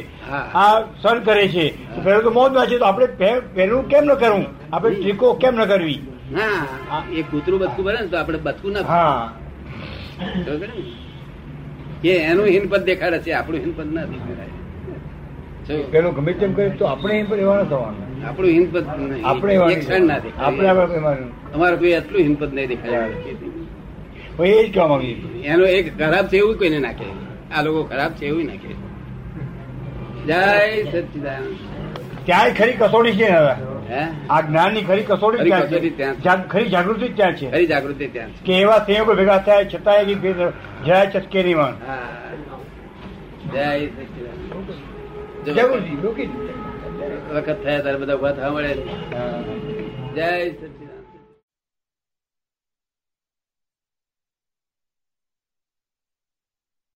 આ 0.55 0.73
સર 1.01 1.17
કરે 1.19 1.45
છે. 1.47 1.65
પહેલું 2.03 2.23
તો 2.23 2.31
મોજમાં 2.31 2.67
છે 2.67 2.77
તો 2.77 2.85
આપણે 2.85 3.07
પહેલું 3.55 3.87
કેમ 3.87 4.03
ન 4.05 4.15
કરવું 4.15 4.45
આપણે 4.73 4.95
ટ્રીકો 4.95 5.27
કેમ 5.35 5.55
ન 5.55 5.65
કરવી? 5.65 5.99
હા 6.33 7.03
એ 7.11 7.21
કૂતરું 7.23 7.59
બચકું 7.59 7.83
ભરે 7.85 7.99
ને 8.01 8.07
તો 8.07 8.17
આપણે 8.17 8.37
બચકું 8.37 8.71
ના 8.71 8.83
હા? 8.83 9.33
એ 12.03 12.11
એનું 12.31 12.45
હિનપદ 12.47 12.83
દેખાડે 12.85 13.17
છે 13.19 13.31
આપણું 13.33 13.61
હિનપદ 13.61 13.89
ના 13.93 14.05
દેખાડાય 14.05 15.83
પેલો 15.91 16.09
ગમે 16.11 16.31
તેમ 16.33 16.51
કરે 16.53 16.69
તો 16.69 16.85
આપણે 16.85 17.13
એમ 17.19 17.33
એવા 17.33 17.61
ન 17.63 17.67
થવાનું. 17.67 18.07
આપણું 18.27 18.51
હિનપદ. 18.51 18.85
આપણે 19.23 19.53
આપણે 20.67 21.27
અમારે 21.55 21.75
કોઈ 21.77 21.91
એટલું 21.91 22.21
હિનપદ 22.21 22.51
નહીં 22.53 22.67
દેખાય. 22.67 23.05
એ 24.39 24.67
જ 24.67 24.73
કહેવા 24.73 24.87
માંગી 24.87 25.41
એનો 25.43 25.65
એક 25.65 25.97
ખરાબ 25.97 26.27
છે 26.27 26.37
એવું 26.37 26.57
કોઈને 26.57 26.79
નાખે 26.79 27.05
આ 27.51 27.61
લોકો 27.61 27.83
ખરાબ 27.83 28.11
છે 28.11 28.25
એવું 28.25 28.45
નાખે 28.45 28.71
જય 30.25 30.41
સચિદાન 30.83 31.43
ત્યાંય 32.25 32.53
ખરી 32.53 32.73
કસોટી 32.73 33.11
છે 33.11 33.27
હવે? 33.27 33.53
આ 34.29 34.41
જ્ઞાનની 34.41 34.81
ખરી 34.81 35.03
કસોટી 35.03 35.37
ખરી 35.37 35.51
કસોટી 35.51 35.89
ત્યાં 35.89 36.15
છે. 36.15 36.49
ખરી 36.49 36.69
જાગૃતિ 36.69 37.07
ત્યાં 37.09 37.35
છે. 37.35 37.51
ખરી 37.51 37.67
જાગૃતિ 37.67 38.07
ત્યાં 38.07 38.29
છે. 38.29 38.45
કે 38.45 38.53
એવા 38.53 38.79
સંયોગો 38.79 39.13
ભેગા 39.13 39.37
થાય 39.37 39.65
છતાં 39.65 40.07
જરાય 40.85 41.55
વાણ 41.55 41.75
હા. 41.87 41.97
જય 43.53 43.87
સચિદાન 43.87 45.55
જાગૃતિ 45.55 45.91
વખત 47.33 47.63
થયા 47.63 47.81
ત્યારે 47.81 47.97
બધા 47.97 48.15
ઊભા 48.15 48.31
થવા 48.31 48.49
મળે. 48.49 48.71
જય 50.15 50.29